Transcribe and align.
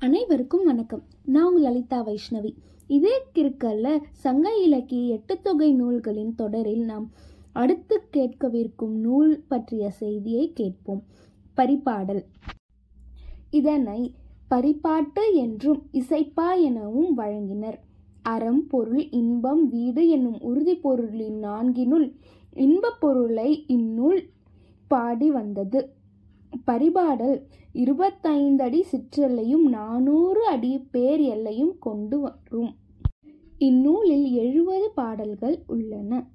அனைவருக்கும் 0.00 0.64
வணக்கம். 0.64 1.02
நான் 1.24 1.44
உங்கள் 1.44 1.62
லலிதா 1.62 2.06
வைஷ்ணவி. 2.06 2.54
இதே 2.86 3.22
கிற்கல்ல 3.34 4.02
சங்க 4.12 4.56
இலக்கிய 4.56 5.12
எட்டு 5.12 5.40
தொகை 5.40 5.72
நூல்களின் 5.72 6.34
தொடரில் 6.34 6.84
நாம் 6.84 7.10
அடுத்து 7.52 8.00
கேட்கவிருக்கும் 8.12 8.94
நூல் 9.00 9.44
பற்றிய 9.48 9.90
செய்தியை 9.90 10.52
கேட்போம். 10.52 11.02
பரிபாடல் 11.56 12.24
இதனை 13.50 14.14
பரிபாட்டு 14.50 15.34
என்றும் 15.34 15.82
இசைப்பா 15.92 16.52
எனவும் 16.52 17.18
வழங்கினர். 17.18 17.78
அறம் 18.22 18.66
பொருள் 18.66 19.10
இன்பம் 19.10 19.68
வீடு 19.68 20.08
என்னும் 20.08 20.40
உறுதி 20.40 20.74
பொருளின் 20.74 21.42
நான்கினுள் 21.42 22.14
இன்பப் 22.54 23.00
பொருளை 23.00 23.64
இந்நூல் 23.66 24.28
பாடி 24.88 25.30
வந்தது. 25.30 25.92
பரிபாடல் 26.66 27.42
இருபத்தைந்து 27.72 28.64
அடி 28.64 28.84
சிற்றெல்லையும் 28.92 29.68
நானூறு 29.68 30.46
அடி 30.46 30.78
பேர் 30.78 31.20
எல்லையும் 31.20 31.78
கொண்டு 31.78 32.20
வரும். 32.20 32.74
இந்நூலில் 33.58 34.32
எழுபது 34.32 34.90
பாடல்கள் 34.94 35.62
உள்ளன. 35.66 36.26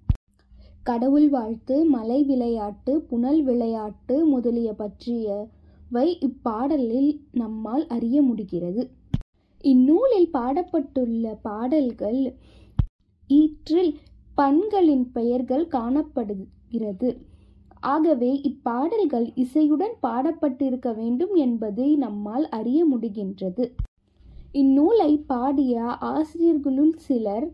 கடவுள் 0.84 1.30
வாழ்த்து 1.30 1.86
மலை 1.86 2.24
விளையாட்டு 2.24 3.02
புனல் 3.02 3.44
விளையாட்டு 3.44 4.26
முதலிய 4.26 4.74
பற்றியவை 4.74 6.08
இப்பாடலில் 6.20 7.20
நம்மால் 7.32 7.88
அறிய 7.88 8.22
முடிகிறது. 8.22 8.90
இந்நூலில் 9.62 10.30
பாடப்பட்டுள்ள 10.34 11.38
பாடல்கள் 11.42 12.36
ஈற்றில் 13.30 13.94
பண்களின் 14.36 15.12
பெயர்கள் 15.12 15.68
காணப்படுகிறது. 15.68 17.10
ஆகவே 17.84 18.32
இப்பாடல்கள் 18.44 19.28
இசையுடன் 19.36 19.96
பாடப்பட்டிருக்க 20.02 20.96
வேண்டும் 20.96 21.34
என்பதை 21.36 21.96
நம்மால் 21.96 22.50
அறிய 22.50 22.86
முடிகின்றது. 22.86 23.66
இந்நூலை 24.52 25.18
பாடிய 25.26 25.84
ஆசிரியர்களுள் 26.00 26.96
சிலர் 26.98 27.48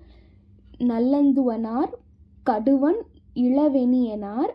நல்லந்துவனார் 0.80 1.92
கடுவன் 2.44 3.00
இளவெனியனார் 3.34 4.54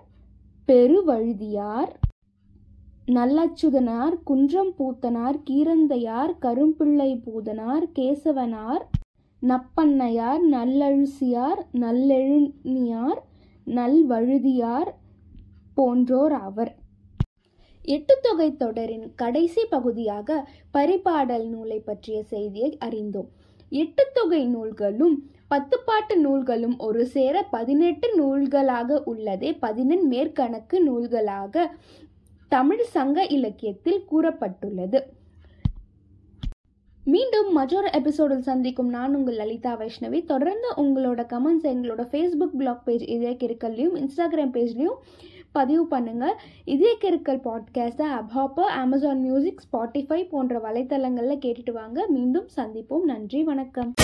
பெருவழுதியார் 0.69 1.93
நல்லச்சுதனார் 3.07 4.23
குன்றம் 4.25 4.75
பூத்தனார் 4.79 5.39
கீரந்தையார் 5.51 6.33
கரும்பிள்ளை 6.41 7.23
பூதனார் 7.25 7.87
கேசவனார் 7.93 8.85
நப்பண்ணையார் 9.43 10.43
நல்லழுசியார் 10.49 11.61
நல்லெழுனியார் 11.73 13.21
நல்வழுதியார் 13.67 14.91
போன்றோர் 15.75 16.33
ஆவர். 16.33 16.75
எட்டுத்தொகை 17.85 18.57
தொடரின் 18.57 19.13
கடைசி 19.15 19.65
பகுதியாக 19.65 20.49
பரிபாடல் 20.75 21.49
நூலை 21.49 21.79
பற்றிய 21.79 22.23
செய்தியை 22.23 22.77
அறிந்தோம். 22.81 23.29
எட்டுத்தொகை 23.71 24.47
நூல்களும் 24.47 25.31
பத்துப்பாட்டு 25.51 26.17
நூல்களும் 26.17 26.79
ஒரு 26.79 27.07
சேர 27.07 27.43
பதினெட்டு 27.51 28.09
நூல்களாக 28.21 29.03
உள்ளதே 29.07 29.57
பதினெண் 29.61 30.13
மேற்கணக்கு 30.13 30.79
நூல்களாக 30.89 31.67
தமிழ் 32.49 32.83
சங்க 32.83 33.25
இலக்கியத்தில் 33.25 34.05
கூறப்பட்டுள்ளது. 34.13 35.03
மீண்டும் 37.05 37.53
மற்றொரு 37.53 37.89
எபிசோடில் 37.93 38.43
சந்திக்கும். 38.43 38.89
நான் 38.89 39.15
உங்கள் 39.15 39.35
லலிதா 39.35 39.79
வைஷ்ணவி. 39.79 40.25
தொடர்ந்து 40.25 40.69
உங்களோட 40.77 41.21
கமெண்ட்ஸ் 41.27 41.69
எங்களோட 41.73 42.03
ஃபேஸ்புக் 42.13 42.57
பிளாக் 42.57 42.85
பேஜ் 42.85 43.03
இதே 43.03 43.33
கிருக்கல்லையும் 43.33 43.97
இன்ஸ்டாகிராம் 44.01 44.55
பேஜ்லையும் 44.57 44.99
பதிவு 45.55 45.87
பண்ணுங்கள் 45.91 46.35
இதே 46.65 46.93
கிருக்கல் 47.01 47.41
பாட்காஸ்ட்டை 47.47 48.07
அப்ஹாப்பர் 48.19 48.73
அமேசான் 48.83 49.21
மியூசிக் 49.21 49.63
ஸ்பாட்டிஃபை 49.67 50.29
போன்ற 50.29 50.59
வலைத்தளங்களில் 50.59 51.43
கேட்டுட்டு 51.45 51.73
வாங்க. 51.73 52.07
மீண்டும் 52.09 52.49
சந்திப்போம். 52.57 53.03
நன்றி 53.05 53.43
வணக்கம். 53.43 53.95